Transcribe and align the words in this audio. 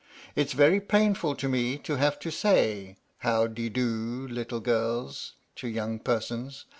"It 0.35 0.49
's 0.49 0.53
very 0.53 0.81
painful 0.81 1.35
to 1.35 1.47
me 1.47 1.77
to 1.77 1.95
have 1.97 2.17
to 2.21 2.31
say' 2.31 2.97
How 3.27 3.45
de 3.45 3.69
do, 3.69 4.27
little 4.27 4.59
girls' 4.59 5.33
to 5.57 5.67
young 5.67 5.99
persons. 5.99 6.65